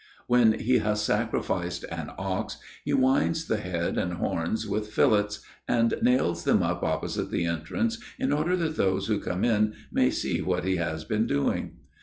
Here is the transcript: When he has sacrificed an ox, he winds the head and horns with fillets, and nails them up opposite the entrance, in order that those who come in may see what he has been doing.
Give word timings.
When 0.25 0.53
he 0.59 0.79
has 0.79 0.99
sacrificed 0.99 1.85
an 1.91 2.09
ox, 2.17 2.57
he 2.83 2.91
winds 2.91 3.45
the 3.45 3.57
head 3.57 3.99
and 3.99 4.13
horns 4.13 4.67
with 4.67 4.91
fillets, 4.91 5.41
and 5.67 5.93
nails 6.01 6.43
them 6.43 6.63
up 6.63 6.81
opposite 6.81 7.29
the 7.29 7.45
entrance, 7.45 7.99
in 8.17 8.33
order 8.33 8.55
that 8.57 8.77
those 8.77 9.05
who 9.05 9.19
come 9.19 9.43
in 9.43 9.75
may 9.91 10.09
see 10.09 10.41
what 10.41 10.63
he 10.65 10.77
has 10.77 11.03
been 11.03 11.27
doing. 11.27 11.73